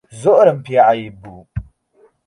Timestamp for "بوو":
1.21-1.41